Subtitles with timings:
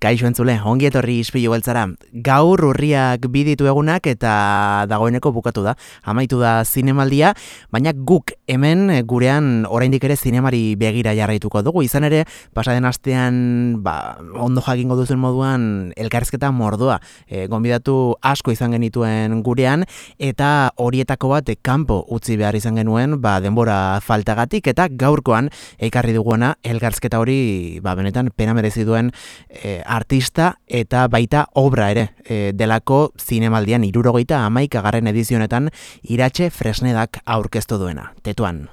[0.00, 1.82] Kaixo entzule, ongi etorri ispilu beltzara.
[2.24, 5.74] Gaur urriak biditu egunak eta dagoeneko bukatu da.
[6.08, 7.34] Amaitu da zinemaldia,
[7.68, 11.82] baina guk hemen gurean oraindik ere zinemari begira jarraituko dugu.
[11.84, 12.22] Izan ere,
[12.56, 15.66] pasaden astean ba, ondo jakingo duzun moduan
[16.00, 16.96] elkarrizketa mordoa.
[17.28, 19.84] E, gonbidatu asko izan genituen gurean
[20.16, 26.54] eta horietako bat kanpo utzi behar izan genuen ba, denbora faltagatik eta gaurkoan ekarri duguena
[26.64, 29.12] elkarrizketa hori ba, benetan pena merezi duen
[29.52, 35.70] e, artista eta baita obra ere e, delako zinemaldian irurogeita amaikagarren edizionetan
[36.02, 38.12] iratxe fresnedak aurkeztu duena.
[38.22, 38.68] Tetuan.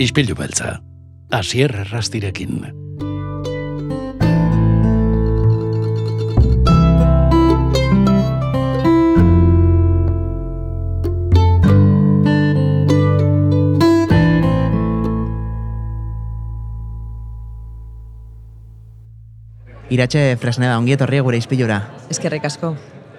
[0.00, 0.78] Ispilu beltza,
[1.30, 2.79] asier errastirekin.
[20.00, 21.82] Iratxe Fresneda, ongi etorri gure izpilura.
[22.08, 22.70] Eskerrik asko.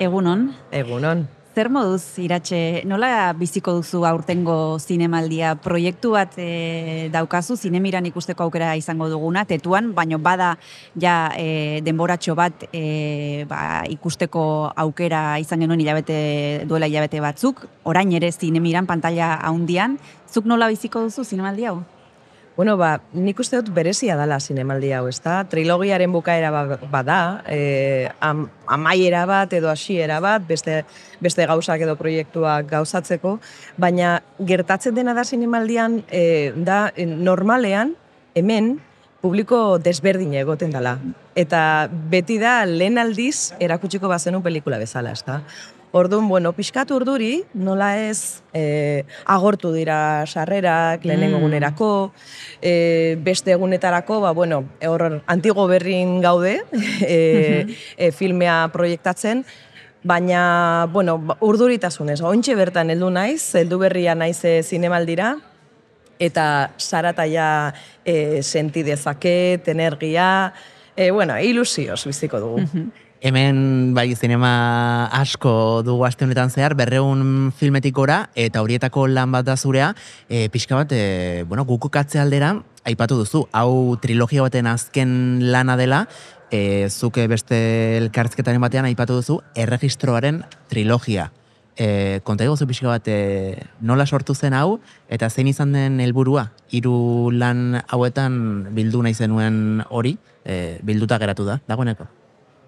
[0.02, 0.48] Egunon.
[0.74, 1.28] Egunon.
[1.54, 5.52] Zer moduz, Iratxe, nola biziko duzu aurtengo zinemaldia?
[5.62, 10.56] Proiektu bat e, daukazu, zinemiran ikusteko aukera izango duguna, tetuan, baino bada
[10.98, 16.20] ja e, denboratxo bat e, ba, ikusteko aukera izan genuen hilabete,
[16.66, 20.00] duela hilabete batzuk, orain ere zinemiran, pantalla haundian,
[20.34, 21.84] zuk nola biziko duzu zinemaldia hau?
[22.62, 25.40] Bueno, ba, nik uste dut berezia dala zinemaldi hau, ezta?
[25.50, 27.16] Trilogiaren bukaera ba- bada,
[27.50, 30.84] e, am, amaiera bat edo hasiera bat, beste,
[31.26, 33.40] beste gauzak edo proiektuak gauzatzeko,
[33.82, 37.96] baina gertatzen dena da zinemaldian, e, da e, normalean,
[38.38, 38.76] hemen,
[39.26, 41.00] publiko desberdin egoten dela.
[41.34, 45.42] Eta beti da lehen aldiz erakutsiko bazenu pelikula bezala, ezta?
[45.92, 51.42] Orduan, bueno, pixkat urduri, nola ez e, agortu dira sarrerak, lehenengo Mm.
[51.42, 52.14] egunerako,
[52.62, 56.64] e, beste egunetarako, ba, bueno, hor antigo berrin gaude,
[57.02, 59.44] e, e, filmea proiektatzen,
[60.04, 65.36] baina, bueno, ba, urduritasunez, ointxe bertan heldu naiz, heldu berria naiz e, zinemaldira,
[66.20, 67.74] eta sarata ja
[68.06, 70.54] e, senti dezaket, energia,
[70.96, 72.64] e, bueno, ilusioz biziko dugu.
[73.22, 79.46] Hemen bai zinema asko dugu aste honetan zehar, berreun filmetik gora, eta horietako lan bat
[79.46, 79.92] da zurea,
[80.26, 85.12] e, pixka bat, e, bueno, gukukatze aldera, aipatu duzu, hau trilogia baten azken
[85.54, 86.08] lana dela,
[86.50, 87.60] e, zuke beste
[88.00, 90.42] elkarrizketaren batean aipatu duzu, erregistroaren
[90.74, 91.28] trilogia.
[91.78, 94.80] E, konta egozu pixka bat, e, nola sortu zen hau,
[95.14, 101.46] eta zein izan den helburua hiru lan hauetan bildu nahi zenuen hori, e, bilduta geratu
[101.46, 102.10] da, dagoeneko.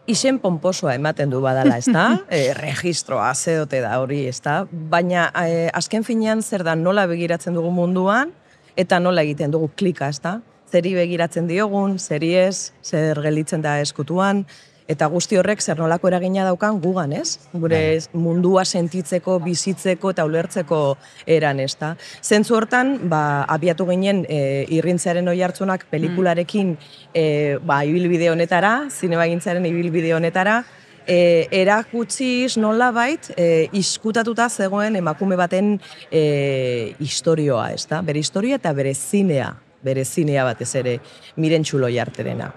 [0.04, 2.10] Izen pomposoa ematen du badala, ezta?
[2.30, 4.64] e, registroa, zeote da hori, ezta?
[4.72, 8.34] Baina e, azken finean zer da nola begiratzen dugu munduan,
[8.76, 10.42] eta nola egiten dugu klika, ezta?
[10.74, 14.44] Zeri begiratzen diogun, zeri ez, zer gelitzen da eskutuan,
[14.88, 17.40] eta guzti horrek zer nolako eragina daukan gugan, ez?
[17.54, 17.80] Gure
[18.14, 20.82] mundua sentitzeko, bizitzeko eta ulertzeko
[21.26, 21.94] eran, ezta?
[22.22, 24.40] Zentzu hortan, ba, abiatu ginen e,
[24.76, 26.76] irrintzearen oi hartzunak pelikularekin
[27.14, 27.26] e,
[27.64, 30.62] ba, ibilbide honetara, zinebagintzaren ibilbide honetara,
[31.08, 35.78] e, erakutsiz nola bait, e, iskutatuta zegoen emakume baten
[36.12, 38.02] e, historioa, ez da?
[38.06, 41.00] Bere historia eta bere zinea, bere zinea batez ere,
[41.38, 42.52] miren txulo jarterena.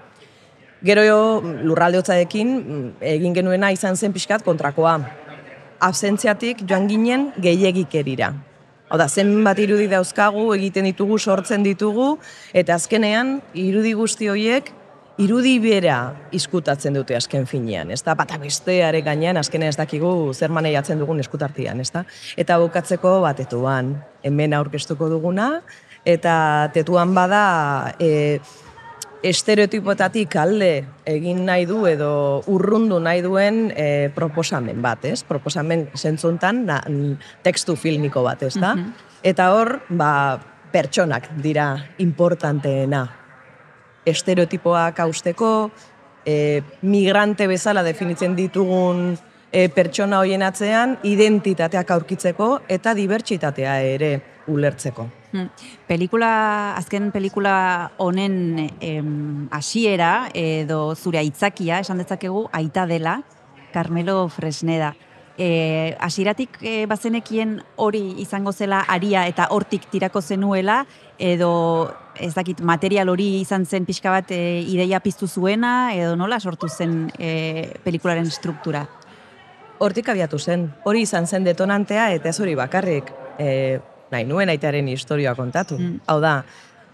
[0.85, 4.99] Gero lurralde hotzaekin mm, egin genuena izan zen pixkat kontrakoa.
[5.81, 8.33] Absentziatik joan ginen gehiagikerira.
[8.87, 12.19] Hau da, zenbat irudi dauzkagu, egiten ditugu, sortzen ditugu,
[12.55, 14.71] eta azkenean, irudi guzti horiek,
[15.19, 15.97] irudi bera
[16.37, 18.15] izkutatzen dute azken finean, ez da?
[18.15, 22.05] Bata besteare gainean, azkenean ez dakigu zer maneiatzen dugun eskutartian, ez da?
[22.37, 25.49] Eta bukatzeko batetuan, hemen aurkeztuko duguna,
[26.07, 26.37] eta
[26.77, 27.43] tetuan bada,
[27.99, 28.39] e,
[29.27, 30.71] estereotipoetatik alde
[31.09, 32.11] egin nahi du edo
[32.53, 35.23] urrundu nahi duen e, proposamen bat, ez?
[35.27, 36.81] Proposamen zentzuntan na,
[37.43, 38.75] tekstu filmiko bat, ez da?
[39.27, 40.11] Eta hor, ba,
[40.73, 41.73] pertsonak dira
[42.03, 43.03] importanteena.
[44.07, 45.53] Estereotipoak hausteko,
[46.27, 49.17] e, migrante bezala definitzen ditugun
[49.53, 54.11] e, pertsona hoien atzean, identitateak aurkitzeko eta dibertsitatea ere
[54.47, 55.07] ulertzeko.
[55.33, 55.49] Hmm.
[55.89, 56.31] Pelikula,
[56.79, 57.57] azken pelikula
[57.99, 58.69] honen
[59.51, 63.19] hasiera edo zure aitzakia, esan dezakegu, aita dela,
[63.73, 64.95] Carmelo Fresneda.
[65.37, 70.79] E, hasieratik e, bazenekien hori izango zela aria eta hortik tirako zenuela,
[71.19, 71.51] edo
[72.17, 76.71] ez dakit material hori izan zen pixka bat e, ideia piztu zuena, edo nola sortu
[76.73, 78.87] zen e, pelikularen struktura?
[79.79, 83.79] Hortik abiatu zen, hori izan zen detonantea eta ez hori bakarrik, e,
[84.11, 85.77] nahi nuen aitaren historioa kontatu.
[85.79, 86.01] Mm.
[86.07, 86.39] Hau da,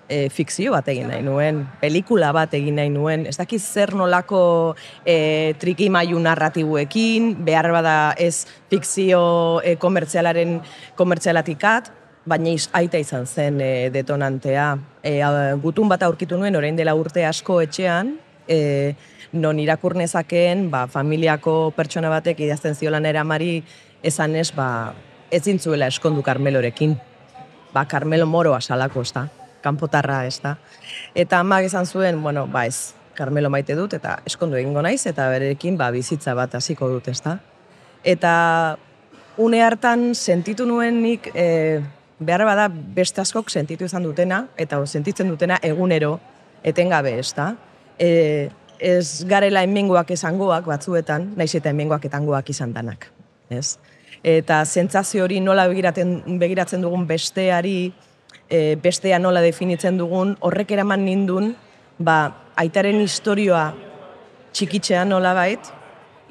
[0.09, 4.43] e, fikzio bat egin nahi nuen, pelikula bat egin nahi nuen, ez dakit zer nolako
[5.07, 9.23] e, trikimailu narratibuekin, behar bada ez fikzio
[9.65, 10.59] e, komertzialaren
[10.99, 11.93] komertzialatikat,
[12.29, 14.73] baina iz, aita izan zen e, detonantea.
[15.03, 15.17] E,
[15.63, 18.17] gutun bat aurkitu nuen, orain dela urte asko etxean,
[18.53, 18.95] e,
[19.33, 23.63] non irakur nezakeen, ba, familiako pertsona batek idazten ziolan eramari
[24.05, 24.93] esan ez, ba,
[25.33, 26.99] ez zintzuela eskondu Carmelorekin.
[27.73, 29.27] Ba, Carmelo Moro asalako, ez da,
[29.65, 30.59] kanpotarra, ez da.
[31.15, 35.29] Eta amak esan zuen, bueno, ba ez, Carmelo maite dut, eta eskondu egingo naiz, eta
[35.33, 37.39] berekin ba, bizitza bat hasiko dut, ez da.
[38.05, 38.33] Eta
[39.41, 41.81] une hartan sentitu nuen nik, e,
[42.21, 46.19] behar bada beste askok sentitu izan dutena, eta sentitzen dutena egunero,
[46.63, 47.55] etengabe, ez da.
[48.03, 48.51] E,
[48.83, 53.07] ez garela hemengoak esangoak batzuetan, naiz eta hemengoak etangoak izan danak,
[53.51, 53.79] ez?
[54.27, 57.93] Eta sentsazio hori nola begiraten, begiratzen dugun besteari,
[58.51, 61.53] e, bestea nola definitzen dugun, horrek eraman nindun,
[61.99, 62.19] ba,
[62.59, 63.69] aitaren historioa
[64.53, 65.71] txikitzean nola bait,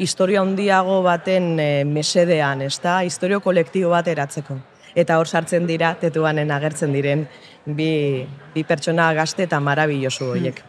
[0.01, 4.59] historia handiago baten e, mesedean, ez da, historio kolektibo bat eratzeko.
[4.95, 7.23] Eta hor sartzen dira, tetuanen agertzen diren,
[7.65, 10.59] bi, bi pertsona gazte eta marabillosu horiek.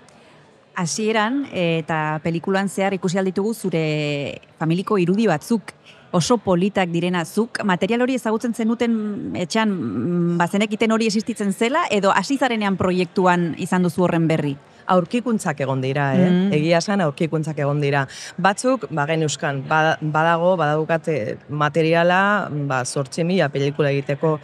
[0.75, 5.73] Hasieran eta pelikulan zehar ikusi alditugu zure familiko irudi batzuk
[6.13, 12.13] oso politak direna zuk material hori ezagutzen zenuten etxean mm, bazenekiten hori existitzen zela edo
[12.13, 14.57] hasi zarenean proiektuan izan duzu horren berri.
[14.93, 16.25] aurkikuntzak egon dira, eh?
[16.29, 16.53] Mm.
[16.53, 18.01] Egia esan aurkikuntzak egon dira.
[18.37, 21.07] Batzuk, ba, geneuzkan, ba- badago, badaukat
[21.49, 24.41] materiala, ba, sortxe mila pelikula egiteko.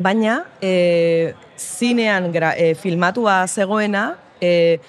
[0.00, 4.80] Baina, e, zinean gra, e, filmatua zegoena, e,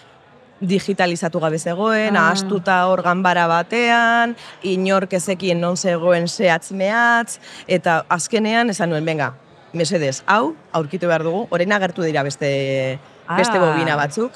[0.64, 2.28] digitalizatu gabe zegoen, Ah.
[2.30, 9.34] ahastuta hor ganbara batean, inork ezekien non zegoen zehatz mehatz, eta azkenean esan nuen, benga,
[9.74, 13.00] mesedez, hau, aurkitu behar dugu, orain agertu dira beste,
[13.38, 13.60] beste Ah.
[13.60, 14.32] bobina batzuk,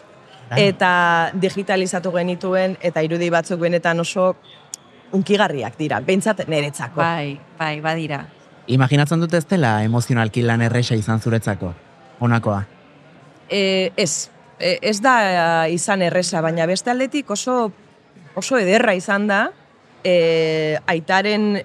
[0.56, 4.36] eta digitalizatu genituen, eta irudi batzuk benetan oso
[5.12, 7.00] unkigarriak dira, behintzat niretzako.
[7.02, 8.26] Bai, bai, badira.
[8.68, 11.74] Imaginatzen dut ez dela emozionalki lan erresa izan zuretzako,
[12.20, 12.66] honakoa.
[13.50, 17.72] E, ez, ez da izan erresa, baina beste aldetik oso,
[18.36, 19.42] oso ederra izan da,
[20.04, 21.56] e, aitaren,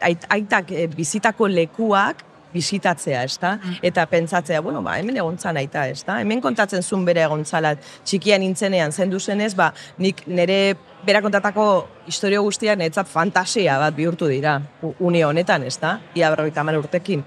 [0.00, 2.24] ait, aitak e, bizitako lekuak
[2.54, 3.56] bizitatzea, ez da?
[3.82, 6.04] Eta pentsatzea, bueno, ba, hemen egontzan aita, ez?
[6.06, 7.74] Hemen kontatzen zuen bere egontzala,
[8.06, 11.66] txikian nintzenean zendu zenez, ba, nik nire bera kontatako
[12.08, 14.60] historio guztiak netzat fantasia bat bihurtu dira,
[15.00, 15.98] une honetan, ez da?
[16.14, 17.24] Ia berroita urtekin.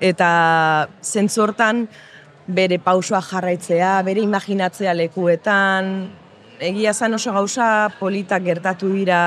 [0.00, 1.86] Eta zentzu hortan,
[2.54, 6.10] bere pausoa jarraitzea, bere imaginatzea lekuetan,
[6.60, 9.20] egia zan oso gauza politak gertatu dira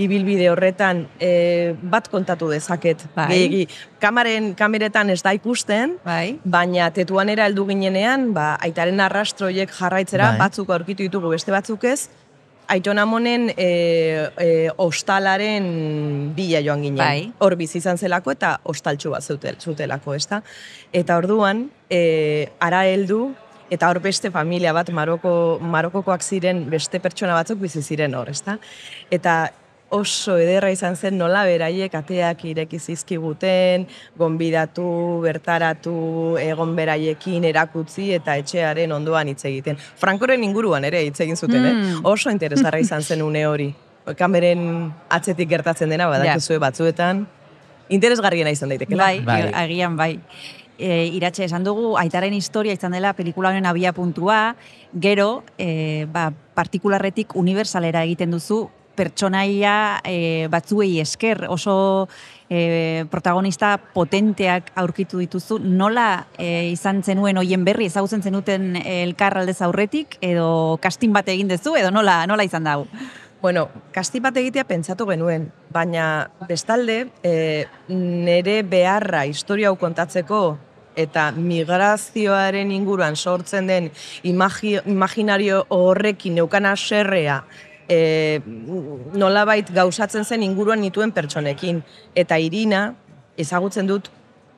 [0.00, 3.06] ibilbide horretan, e, bat kontatu dezaket.
[3.14, 3.28] Bai.
[3.30, 3.62] Gehiegi,
[4.02, 6.38] kamaren, kameretan ez da ikusten, Bai.
[6.44, 10.42] baina tetuanera heldu ginenean, ba, aitaren arrastroiek jarraitzera, Bai.
[10.44, 12.08] batzuk aurkitu ditugu, beste batzuk ez,
[12.68, 13.68] Aiton Amonen e,
[14.38, 15.66] e, ostalaren
[16.36, 17.00] bila joan ginen.
[17.00, 17.32] Bai.
[17.38, 20.40] Hor bizi izan zelako eta ostaltxu bat zutel, zutelako, ezta?
[20.92, 23.34] Eta orduan, e, ara heldu,
[23.74, 28.58] eta hor beste familia bat, Maroko, Marokokoak ziren beste pertsona batzuk bizi ziren hor, ezta?
[29.12, 29.36] Eta
[29.90, 33.86] oso ederra izan zen nola beraiek ateak ireki zizkiguten,
[34.18, 39.76] gonbidatu, bertaratu, egon beraiekin erakutzi eta etxearen ondoan hitz egiten.
[40.00, 41.90] Frankoren inguruan ere hitz egin zuten, Mm.
[41.98, 42.00] eh?
[42.02, 43.74] Oso interesgarra izan zen une hori.
[44.18, 47.26] Kameren atzetik gertatzen dena, badakizue batzuetan,
[47.88, 49.04] interesgarriena izan daitekela.
[49.04, 49.50] Bai, Bai.
[49.54, 50.18] agian bai.
[50.76, 54.56] E, iratxe, esan dugu, aitaren historia izan dela pelikula honen abia puntua,
[54.92, 62.08] gero, e, ba, partikularretik universalera egiten duzu, pertsonaia e, batzuei esker, oso
[62.48, 69.60] e, protagonista potenteak aurkitu dituzu, nola e, izan zenuen hoien berri, ezagutzen zenuten elkar aldez
[69.62, 72.88] aurretik, edo kastin bat egin duzu, edo nola, nola izan dago?
[73.44, 80.44] Bueno, kasti bat egitea pentsatu genuen, baina bestalde, e, nere beharra historia hau kontatzeko
[80.96, 83.90] eta migrazioaren inguruan sortzen den
[84.22, 87.42] imagi, imaginario horrekin neukana serrea
[87.88, 88.40] e,
[89.14, 91.82] nolabait gauzatzen zen inguruan nituen pertsonekin.
[92.14, 92.94] Eta Irina
[93.36, 94.10] ezagutzen dut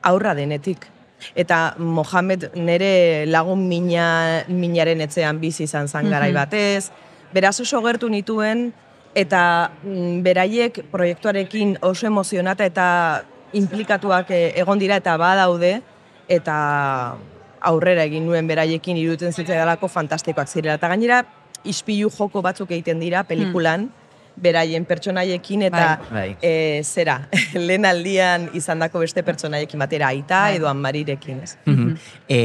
[0.03, 0.87] aurra denetik.
[1.35, 6.35] Eta Mohamed nere lagun mina, minaren etxean bizi izan zan garai Mhm.
[6.37, 6.91] batez.
[7.33, 8.71] Beraz oso gertu nituen
[9.15, 15.81] eta mm, beraiek proiektuarekin oso emozionata eta implikatuak eh, egon dira eta badaude
[16.27, 17.15] eta
[17.61, 20.75] aurrera egin nuen beraiekin iruditzen zitzaidalako fantastikoak zirela.
[20.75, 21.23] Eta gainera,
[21.65, 23.89] ispilu joko batzuk egiten dira pelikulan,
[24.37, 26.29] beraien pertsonaiekin eta Bai.
[26.41, 27.19] e, zera,
[27.67, 30.57] lehen aldian izandako beste pertsonaiekin batera aita Bai.
[30.59, 31.41] edo amarirekin.
[31.43, 31.55] Ez.
[31.65, 31.95] Mhm.
[32.29, 32.39] E,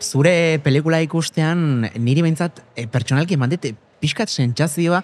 [0.00, 5.02] zure pelikula ikustean niri behintzat e, pertsonalki eman dit, e, pixkat sentsazioa,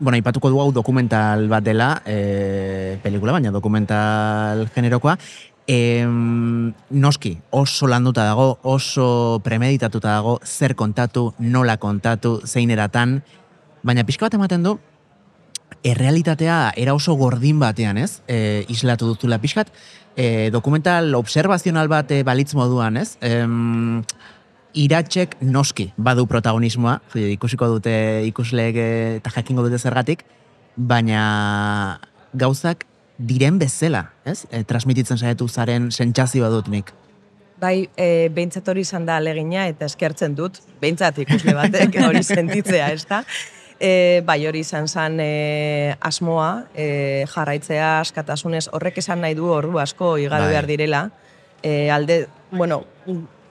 [0.00, 5.14] bueno, ipatuko du hau dokumental bat dela, e, pelikula, baina dokumental generokoa,
[5.66, 6.04] e,
[6.90, 13.22] noski, oso landuta dago, oso premeditatuta dago, zer kontatu, nola kontatu, zein eratan,
[13.82, 14.78] baina pixka bat ematen du,
[15.84, 18.20] errealitatea era oso gordin batean, ez?
[18.28, 19.72] E, islatu dutula pixkat,
[20.16, 23.16] e, dokumental observazional bat e, balitz moduan, ez?
[23.24, 24.02] Em,
[24.74, 26.98] iratxek noski badu protagonismoa,
[27.36, 27.94] ikusiko dute
[28.30, 28.88] ikusleek e,
[29.20, 30.24] eta jakingo dute zergatik,
[30.76, 32.00] baina
[32.34, 34.44] gauzak diren bezala, ez?
[34.50, 36.92] E, transmititzen saiatu zaren sentsazioa dut nik.
[37.60, 42.90] Bai, e, behintzat hori izan da alegina eta eskertzen dut, behintzat ikusle batek hori sentitzea,
[42.92, 43.22] ez da?
[43.78, 46.88] E, bai, hori izan zen e, asmoa, e,
[47.30, 50.54] jarraitzea askatasunez, horrek esan nahi du ordu asko igaro Bai.
[50.54, 51.04] behar direla.
[51.62, 52.82] E, alde, bueno,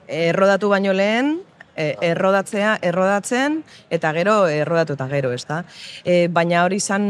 [0.08, 1.38] errodatu baino lehen,
[1.76, 3.62] e, errodatzea, errodatzen,
[3.94, 5.64] eta gero errodatu eta gero, ez da?
[6.06, 7.06] E, baina hori izan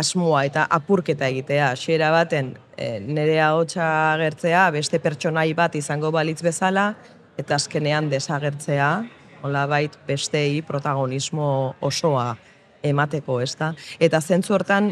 [0.00, 6.40] asmoa eta apurketa egitea, xera baten e, nire ahotsa agertzea, beste pertsonai bat izango balitz
[6.42, 6.94] bezala,
[7.40, 8.90] eta azkenean desagertzea,
[9.42, 12.34] hola bait bestei protagonismo osoa
[12.84, 13.72] emateko, ez da?
[14.00, 14.90] Eta zentzu hortan,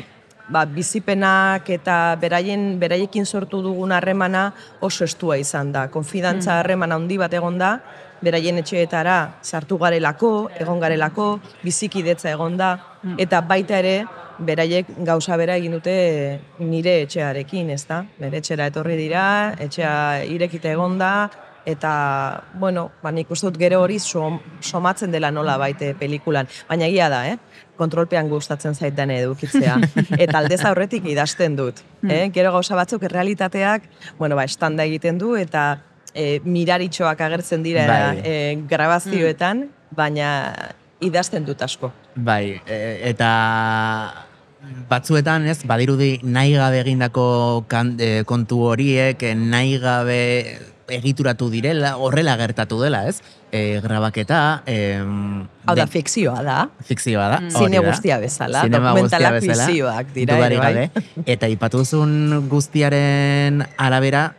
[0.52, 5.86] ba, bizipenak eta beraien, beraiekin sortu dugun harremana oso estua izan da.
[5.92, 7.78] Konfidantza harremana handi bat egon da,
[8.22, 11.28] beraien etxeetara sartu garelako, egon garelako,
[11.62, 12.72] bizikidetza egon da,
[13.18, 13.98] eta baita ere,
[14.38, 15.94] beraiek gauza bera egin dute
[16.62, 18.04] nire etxearekin, ez da?
[18.20, 19.24] Bere etxera etorri dira,
[19.58, 21.12] etxea irekite egon da,
[21.68, 26.48] eta, bueno, ba, nik uste dut gero hori som, somatzen dela nola baite pelikulan.
[26.68, 27.36] Baina egia da, eh?
[27.78, 29.76] kontrolpean gustatzen zait dene edukitzea.
[30.24, 31.82] Eta aldez aurretik idazten dut.
[32.08, 32.24] Eh?
[32.34, 33.84] Gero gauza batzuk errealitateak,
[34.18, 35.68] bueno, ba, estanda egiten du, eta
[36.18, 38.22] e, miraritxoak agertzen dira Bai.
[38.26, 38.34] e,
[38.68, 40.30] grabazioetan, baina
[41.04, 41.92] idazten dut asko.
[42.16, 42.78] Bai, e,
[43.12, 43.28] eta
[44.90, 47.28] batzuetan, ez, badirudi nahi gabe egindako
[47.70, 50.18] kan, e, kontu horiek, e, nahi gabe
[50.88, 53.20] egituratu direla, horrela gertatu dela, ez?
[53.52, 54.96] E, grabaketa, e,
[55.68, 56.56] Hau da, fikzioa da.
[56.88, 57.38] fikzioa da.
[57.44, 60.72] hori Zine guztia bezala, Zinema dokumentalak guztia bezala, dira, dudarik bai.
[60.74, 61.06] gabe.
[61.36, 64.30] Eta ipatu duzun guztiaren arabera,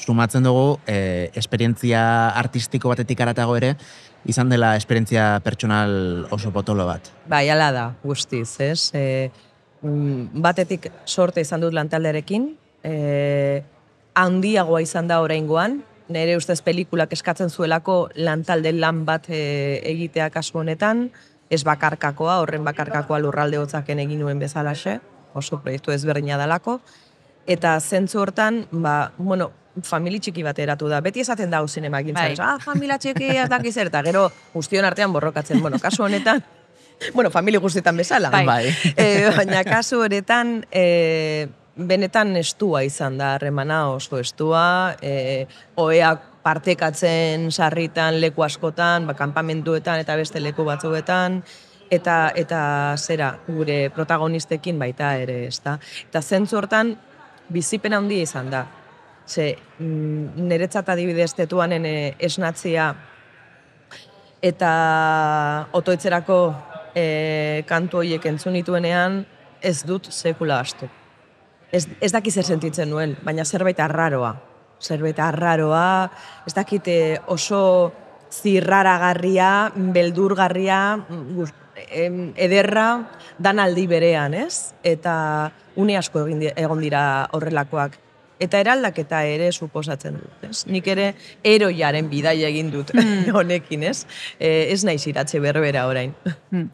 [0.00, 2.02] sumatzen dugu, e, esperientzia
[2.40, 3.74] artistiko batetik aratago ere,
[4.28, 7.12] izan dela esperientzia pertsonal oso potolo bat.
[7.28, 8.90] Bai, ala da, guztiz, ez?
[8.94, 9.30] E,
[9.80, 12.50] batetik sorte izan dut lantaldearekin,
[12.84, 13.62] e,
[14.18, 15.80] handiagoa izan da oraingoan,
[16.10, 21.08] nire ustez pelikulak eskatzen zuelako lantalde lan bat e, egitea kasu honetan,
[21.50, 24.98] ez bakarkakoa, horren bakarkakoa lurralde hotzaken egin nuen bezalaxe,
[25.34, 26.80] oso proiektu ezberdina dalako,
[27.50, 29.50] eta zentzu hortan, ba, bueno,
[29.86, 31.00] famili txiki bat eratu da.
[31.04, 32.34] Beti esaten da hau zinema Bai.
[32.38, 35.60] ah, familia txiki ez dakiz zer, eta gero guztion artean borrokatzen.
[35.60, 36.42] Bueno, kasu honetan,
[37.14, 38.30] bueno, familia guztietan bezala.
[38.30, 38.46] Bai.
[38.46, 38.74] Bai.
[38.96, 45.46] E, baina kasu honetan, e, benetan estua izan da harremana oso estua, e,
[45.76, 51.42] oeak partekatzen sarritan leku askotan, ba, kanpamentuetan eta beste leku batzuetan,
[51.90, 52.60] eta eta
[52.96, 55.78] zera gure protagonistekin baita ere, ezta.
[56.08, 56.94] Eta zentzu hortan
[57.50, 58.64] bizipen handia izan da.
[59.30, 62.90] Ze, mm, niretzat adibidez tetuanen e, esnatzia
[64.42, 64.70] eta
[65.76, 66.38] otoitzerako
[66.96, 67.04] e,
[67.68, 69.20] kantu horiek entzun nituenean
[69.62, 70.88] ez dut sekula astu.
[71.70, 74.34] Ez, ez dakit zer sentitzen nuen, baina zerbait arraroa.
[74.80, 76.10] Zerbait arraroa,
[76.48, 77.62] ez dakit eh, oso
[78.32, 80.80] zirraragarria, beldurgarria,
[82.34, 82.86] ederra,
[83.38, 84.72] dan aldi berean, ez?
[84.82, 85.14] Eta
[85.76, 87.02] une asko egon dira
[87.36, 87.98] horrelakoak.
[88.40, 90.62] Eta eraldaketa ere suposatzen dut, ez?
[90.66, 91.10] Nik ere
[91.44, 92.94] eroiaren bidaia egin dut
[93.40, 94.06] honekin, ez?
[94.38, 96.16] E, ez naiz iratxe berbera orain.
[96.50, 96.66] Hmm.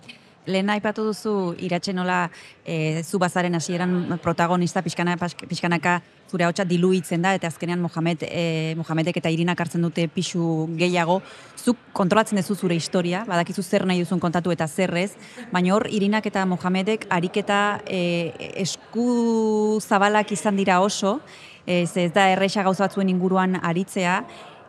[0.47, 1.31] Lehen aipatu duzu
[1.67, 2.29] iratxe nola
[2.65, 5.97] e, zu bazaren hasieran protagonista pixkana, pixkanaka
[6.31, 11.19] zure hautsa diluitzen da, eta azkenean Mohamed, e, Mohamedek eta Irinak hartzen dute pixu gehiago.
[11.59, 15.17] Zuk kontrolatzen duzu zure historia, badakizu zer nahi duzun kontatu eta zerrez,
[15.53, 18.31] baina hor Irinak eta Mohamedek ariketa e,
[18.63, 21.19] esku zabalak izan dira oso,
[21.67, 24.23] e, ze ez da erresa gauza batzuen inguruan aritzea,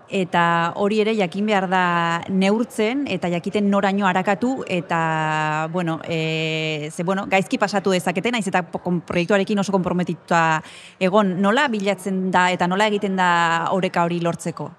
[0.10, 1.84] eta hori ere jakin behar da
[2.30, 8.64] neurtzen eta jakiten noraino harakatu eta bueno, e, ze, bueno, gaizki pasatu dezakete naiz eta
[8.64, 10.62] proiektuarekin oso konprometituta
[11.00, 14.70] egon nola bilatzen da eta nola egiten da oreka hori lortzeko?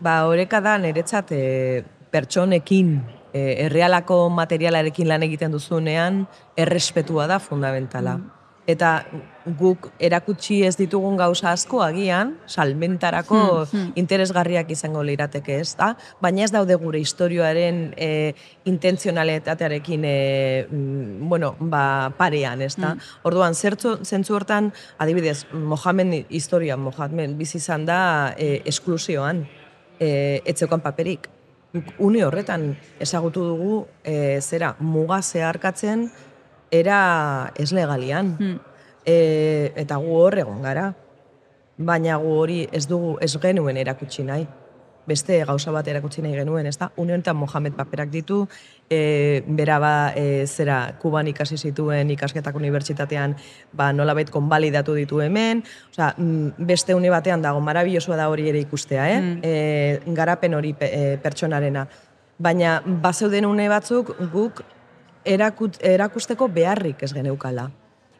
[0.00, 2.90] Ba, oreka da niretzat e, pertsonekin,
[3.32, 8.18] e, errealako materialarekin lan egiten duzunean, errespetua da fundamentala.
[8.66, 8.98] Eta
[9.46, 13.92] guk erakutsi ez ditugun gauza asko agian, salmentarako Hmm, hmm.
[13.96, 18.34] interesgarriak izango lirateke ez da, baina ez daude gure historioaren e,
[18.66, 20.16] intentzionalitatearekin e,
[21.20, 22.94] bueno, ba, parean, ez da.
[23.28, 29.46] Orduan, zertzu, zentzu hortan, adibidez, Mohamed historia, Mohamed bizi izan da e, esklusioan,
[30.00, 31.30] e, etzekoan paperik.
[32.00, 33.74] Une horretan ezagutu dugu
[34.04, 36.08] e, zera muga zeharkatzen
[36.72, 38.36] era ez legalian.
[38.38, 38.75] Hmm.
[39.06, 40.90] E, eta gu hor egon gara.
[41.78, 44.46] Baina gu hori ez dugu ez genuen erakutsi nahi.
[45.06, 46.88] Beste gauza bat erakutsi nahi genuen, ez da?
[46.98, 48.40] Une honetan Mohamed paperak ditu,
[48.90, 53.36] e, bera ba, e, zera, Kuban ikasi zituen ikasketak unibertsitatean,
[53.72, 58.58] ba, nolabait konbalidatu ditu hemen, Osea, mm, beste une batean dago, marabillosoa da hori ere
[58.66, 59.20] ikustea, eh?
[59.20, 59.38] Mm.
[59.44, 61.86] E, garapen hori pe- e, pertsonarena.
[62.38, 64.64] Baina, bazeuden une batzuk guk
[65.24, 67.70] erakut, erakusteko beharrik ez geneukala.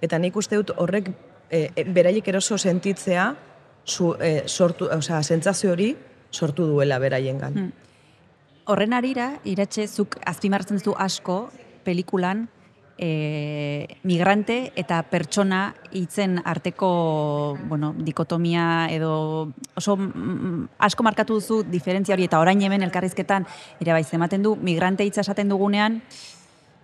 [0.02, 1.10] Eta nik uste dut horrek
[1.50, 3.30] e, e, beraiek eroso sentitzea
[3.86, 5.94] zu, e, sortu, osea, sentsazio hori
[6.30, 7.54] sortu duela beraiengan.
[7.54, 7.72] Hmm.
[8.66, 11.38] Horren arira, iratxe, zuk azpimarratzen duzu asko
[11.86, 12.48] pelikulan
[12.98, 22.16] e, migrante eta pertsona hitzen arteko bueno, dikotomia edo oso mm, asko markatu duzu diferentzia
[22.16, 23.46] hori eta orain hemen elkarrizketan
[23.80, 26.02] ere bai ematen du migrante hitza esaten dugunean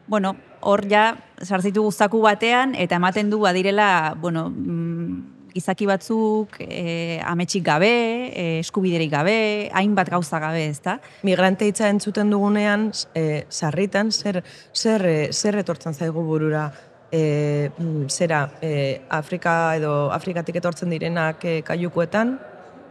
[0.07, 7.21] bueno, hor ja sartzitu guztaku batean eta ematen du badirela, bueno, mm, gizaki batzuk e,
[7.29, 7.91] ametsik gabe,
[8.33, 9.37] e, eskubiderik gabe,
[9.77, 10.99] hainbat gauza gabe, ezta?
[11.29, 14.43] Migrante hitza entzuten dugunean, e, sarritan, zer,
[14.73, 16.71] zer, zer etortzen zaigu burura,
[17.13, 22.39] e, mm, zera, e, Afrika edo Afrikatik etortzen direnak e, kaiukuetan,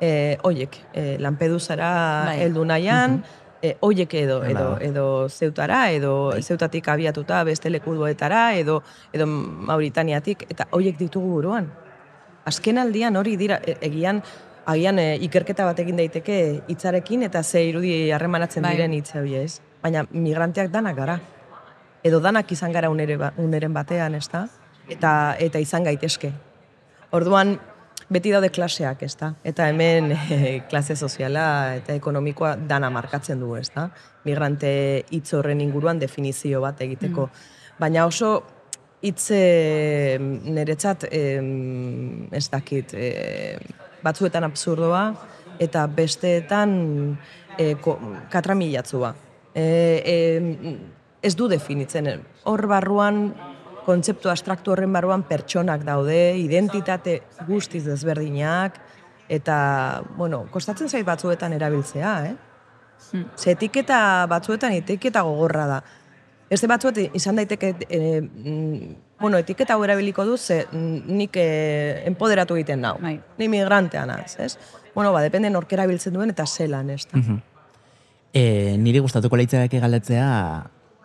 [0.02, 1.92] e, oiek, e, Lampedusara
[2.30, 2.38] Bai.
[2.46, 3.22] heldu nahian,
[3.62, 8.82] e, oiek edo, edo, edo zeutara, edo zeutatik abiatuta beste lekuduetara, edo,
[9.14, 11.72] edo Mauritaniatik, eta oiek ditugu buruan.
[12.46, 14.24] Azken aldian hori dira, e- egian,
[14.66, 16.38] agian e, ikerketa bat egin daiteke
[16.68, 18.76] hitzarekin eta ze irudi harremanatzen Bai.
[18.76, 19.60] diren hitz hori, ez?
[19.82, 21.20] Baina migranteak danak gara.
[22.04, 24.48] Edo danak izan gara unere, ba- uneren batean, ez da?
[24.90, 26.32] Eta, eta izan gaitezke.
[27.12, 27.60] Orduan,
[28.12, 29.32] beti daude klaseak, ez da?
[29.48, 33.90] Eta hemen eh, klase soziala eta ekonomikoa dana markatzen du, ez da?
[34.28, 34.72] Migrante
[35.12, 37.30] hitz horren inguruan definizio bat egiteko.
[37.80, 38.42] Baina oso
[39.02, 43.58] hitz niretzat em, ez dakit, eh,
[44.04, 45.06] batzuetan absurdoa
[45.62, 46.74] eta besteetan
[47.58, 47.98] eh, ko,
[48.34, 49.14] katramilatzua.
[49.54, 50.78] Eh, em,
[51.22, 52.10] ez du definitzen.
[52.50, 53.34] Hor barruan
[53.86, 58.78] kontzeptu abstraktu horren barruan pertsonak daude, identitate guztiz desberdinak,
[59.32, 62.36] eta, bueno, kostatzen zait batzuetan erabiltzea, eh?
[63.12, 63.26] Hmm.
[63.36, 65.80] Ze etiketa batzuetan etiketa gogorra da.
[66.52, 72.58] Beste batzuet izan daiteke, e, mm, bueno, etiketa hau erabiliko du, ze nik e, empoderatu
[72.60, 72.98] egiten nau.
[73.02, 73.16] Bai.
[73.40, 74.58] Ni migrantea naz, ez?
[74.94, 77.18] Bueno, ba, depende nork erabiltzen duen eta zelan, ez da.
[77.18, 77.40] Mhm.
[78.34, 78.44] E,
[78.80, 80.28] niri gustatuko leitzak galdetzea,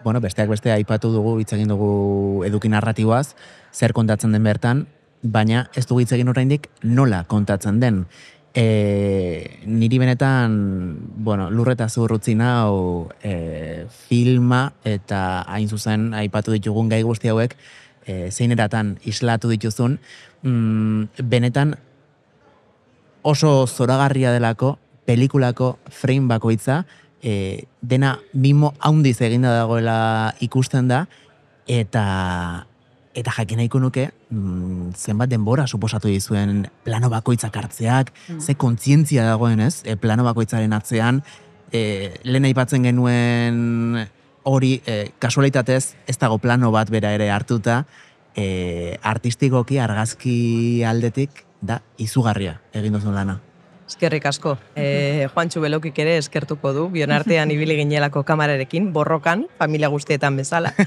[0.06, 3.32] bueno, besteak beste aipatu dugu, hitz egin dugu eduki narratiboaz,
[3.74, 4.84] zer kontatzen den bertan,
[5.26, 8.04] baina ez dugu hitz egin oraindik nola kontatzen den.
[8.54, 8.66] E,
[9.66, 10.54] niri benetan,
[11.26, 17.56] bueno, lurreta zurrutzi nau e, filma eta hain zuzen aipatu ditugun gai guzti hauek
[18.06, 19.98] e, zein eratan islatu dituzun,
[20.46, 21.74] mm, benetan
[23.26, 26.84] oso zoragarria delako pelikulako frame bakoitza
[27.26, 29.98] e, dena mimo haundiz eginda dagoela
[30.46, 31.06] ikusten da
[31.66, 32.04] eta
[33.16, 39.60] eta jakin nahiko nuke mm, zenbat denbora suposatu dizuen plano bakoitzak hartzeak, ze kontzientzia dagoen
[39.64, 41.22] ez, e, plano bakoitzaren atzean,
[41.72, 44.04] e, lehen aipatzen genuen
[44.46, 47.86] hori e, kasualitatez ez dago plano bat bera ere hartuta,
[48.36, 53.40] e, artistikoki argazki aldetik da izugarria egin duzun lana.
[53.86, 54.56] Eskerrik asko.
[54.74, 60.74] E, Juantxu Belokik ere eskertuko du, bion artean ibili ginelako kamararekin, borrokan, familia guztietan bezala.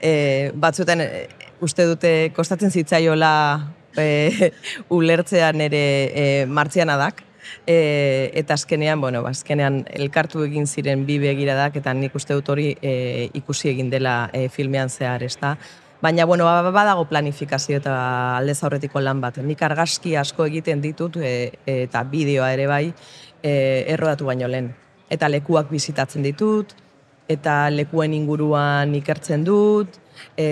[0.00, 1.08] E, batzuetan e,
[1.60, 3.32] uste dute kostatzen zitzaiola
[4.00, 4.50] e,
[4.88, 7.20] ulertzean ere e, martzianadak,
[7.66, 12.48] e, eta azkenean, bueno, ba, azkenean elkartu egin ziren bi begiradak, eta nik uste dut
[12.48, 15.56] hori e, ikusi egin dela e, filmean zehar, ez da?
[16.00, 17.94] Baina, bueno, ba- badago planifikazio eta
[18.38, 19.36] aldez aurretiko lan bat.
[19.44, 22.86] Nik argazki asko egiten ditut e, eta bideoa ere bai
[23.42, 23.52] e,
[23.92, 24.70] errodatu baino lehen.
[25.10, 26.72] Eta lekuak bizitatzen ditut,
[27.28, 29.98] eta lekuen inguruan ikertzen dut,
[30.38, 30.46] e,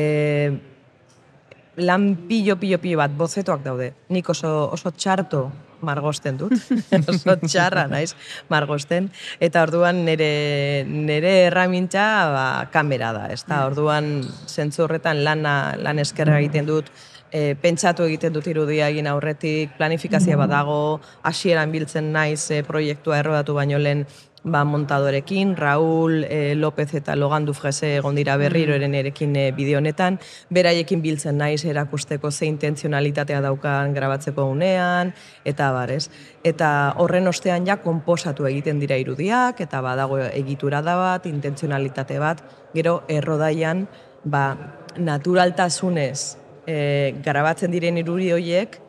[1.79, 3.93] lan pilo, pilo, pilo bat, bozetoak daude.
[4.12, 5.47] Nik oso, oso txarto
[5.81, 6.55] margosten dut,
[7.12, 8.14] oso txarra naiz
[8.51, 9.09] margosten,
[9.41, 16.03] eta orduan nire, nire erramintza ba, kamera da, ez da, orduan zentzu horretan lana, lan
[16.03, 16.91] eskerra egiten dut,
[17.31, 20.81] e, pentsatu egiten dut irudia egin aurretik, planifikazioa badago,
[21.29, 24.07] hasieran biltzen naiz e, proiektua errodatu baino lehen
[24.44, 29.79] ba, montadorekin, Raul, e, López eta Logan Dufrese egon dira berriro eren erekin e, bideo
[29.79, 30.18] honetan,
[30.55, 35.12] beraiekin biltzen naiz erakusteko ze intentzionalitatea daukan grabatzeko unean,
[35.44, 36.09] eta barez.
[36.44, 42.42] Eta horren ostean ja konposatu egiten dira irudiak, eta badago egitura da bat, intentzionalitate bat,
[42.74, 43.87] gero errodaian,
[44.24, 48.81] ba, naturaltasunez e, grabatzen diren irudi horiek,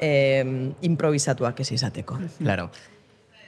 [0.00, 0.12] e,
[0.86, 2.18] improvisatuak ez izateko.
[2.38, 2.70] Claro.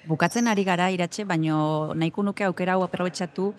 [0.08, 3.52] Bukatzen ari gara iratxe, baino nahiko nuke aukera hau aprobetsatu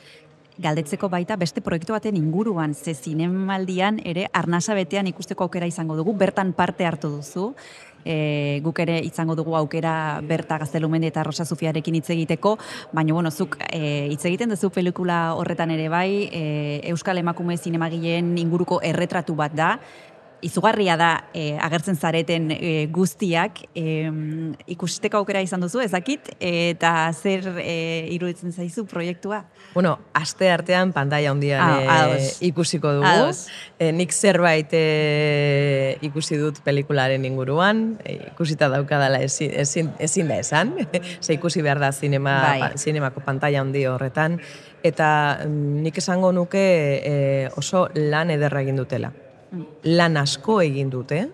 [0.62, 6.14] galdetzeko baita beste proiektu baten inguruan, ze zinemaldian ere arnasa betean ikusteko aukera izango dugu,
[6.18, 7.54] bertan parte hartu duzu,
[8.06, 9.94] e, guk ere izango dugu aukera
[10.28, 12.58] berta gaztelumendi eta Rosa Zufiarekin hitz egiteko,
[12.92, 16.44] baina bueno, zuk e, hitz egiten duzu pelikula horretan ere bai, e,
[16.92, 19.76] Euskal Emakume Zinemagileen inguruko erretratu bat da,
[20.42, 23.86] izugarria da e, agertzen zareten e, guztiak e,
[24.74, 29.44] ikusteko aukera izan duzu ezakit eta zer e, iruditzen zaizu proiektua?
[29.74, 33.08] Bueno, aste artean pantaila handian Ah, e, ikusiko dugu.
[33.08, 33.48] Ados.
[33.80, 40.40] E, nik zerbait e, ikusi dut pelikularen inguruan, e, ikusita daukadala ezin, ezin, ezin da
[40.42, 40.76] esan,
[41.24, 42.72] ze ikusi behar da zinema, Bai.
[42.78, 44.40] zinemako pantaila handi horretan,
[44.84, 45.10] eta
[45.46, 46.64] mm, nik esango nuke
[47.02, 47.16] e,
[47.58, 49.12] oso lan ederra egin dutela.
[49.84, 51.26] Lan asko egin dute,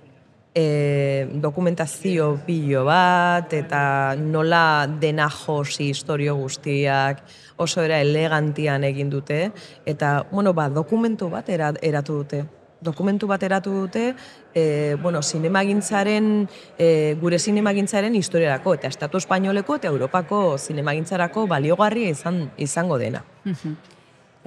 [0.58, 7.22] e, dokumentazio pilo bat, eta nola dena josi historio guztiak,
[7.62, 9.52] oso era elegantian egin dute,
[9.86, 12.46] eta, bueno, ba, dokumentu bat era, eratu dute.
[12.82, 14.08] Dokumentu bat eratu dute,
[14.54, 16.90] e, bueno, zinemagintzaren, e,
[17.22, 23.24] gure zinemagintzaren historiarako, eta Estatu Espainoleko eta Europako zinemagintzarako baliogarria izan, izango dena.
[23.46, 23.97] Mhm.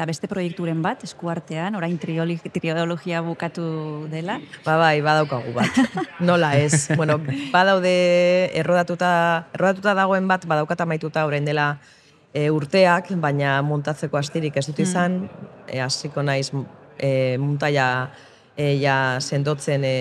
[0.00, 4.38] Eta beste proiekturen bat, eskuartean, orain triologia bukatu dela.
[4.64, 5.76] Ba bai, badaukagu bat.
[6.24, 6.88] Nola ez.
[6.96, 7.18] bueno,
[7.52, 7.90] badaude
[8.56, 9.10] errodatuta,
[9.52, 11.66] errodatuta dagoen bat, badaukat amaituta orain dela
[12.32, 15.26] e, urteak, baina montatzeko astirik ez dut izan,
[15.68, 16.48] e, hasiko naiz
[16.96, 17.90] e, muntaia
[18.56, 19.94] e, ja sendotzen e,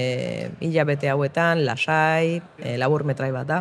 [0.63, 3.59] hilabete hauetan, lasai, e, labur metrai bat da.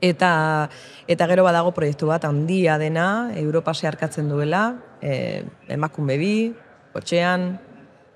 [0.00, 0.70] Eta,
[1.08, 6.34] eta gero badago proiektu bat handia dena, Europa zeharkatzen duela, e, emakume bi,
[6.94, 7.52] kotxean,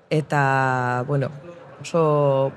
[0.09, 1.29] eta, bueno,
[1.81, 2.51] oso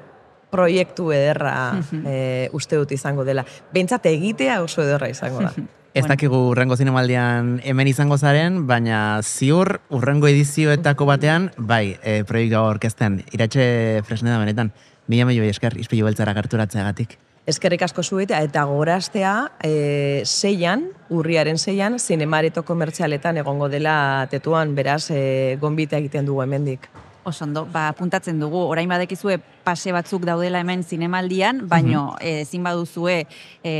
[0.48, 3.44] proiektu ederra e, uste dut izango dela.
[3.74, 5.52] Bentsat egitea oso ederra izango da.
[5.98, 12.60] Ez dakigu urrengo zinemaldian hemen izango zaren, baina ziur urrengo edizioetako batean, bai, e, proiektu
[12.60, 14.72] hau orkesten, iratxe fresneda benetan,
[15.08, 17.18] mila milioi esker, izpilu beltzara gerturatzeagatik.
[17.48, 19.32] Eskerrik asko zuet, eta goraztea
[19.64, 26.90] e, zeian, urriaren zeian, zinemareto komertzialetan egongo dela tetuan, beraz, e, gonbita egiten dugu hemendik.
[27.24, 32.68] Oso ondo, ba, puntatzen dugu, orain badekizue pase batzuk daudela hemen zinemaldian, baino eh, ezin
[32.68, 33.22] baduzue
[33.64, 33.74] e,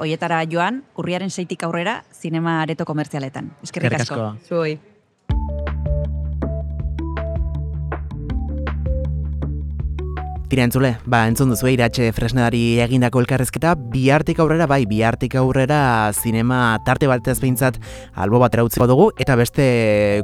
[0.00, 3.52] oietara joan, urriaren seitik aurrera, zinema areto komertzialetan.
[3.68, 4.32] Eskerrik asko.
[4.48, 4.78] Zuoi.
[10.54, 16.76] Tira entzule, ba, entzun duzu iratxe fresnedari egindako elkarrezketa, bihartik aurrera, bai, bihartik aurrera zinema
[16.86, 17.80] tarte batez behintzat
[18.22, 19.64] albo batera utziko dugu, eta beste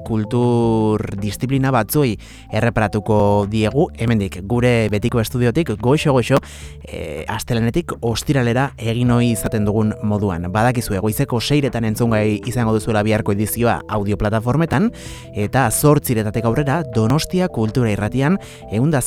[0.06, 2.12] kultur disiplina batzuei
[2.54, 3.16] erreparatuko
[3.50, 6.38] diegu, hemendik gure betiko estudiotik, goixo goixo,
[6.86, 10.46] e, astelenetik ostiralera egin ohi izaten dugun moduan.
[10.54, 14.92] Badakizu egoizeko seiretan entzungai izango duzuela biharko edizioa audioplatformetan,
[15.34, 18.38] eta zortziretatek aurrera Donostia Kultura Irratian
[18.70, 19.02] eunda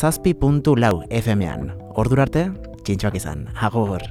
[1.13, 1.69] FM-an.
[2.01, 2.47] Ordurarte,
[2.83, 3.45] txintxoak izan.
[3.61, 4.01] Agur!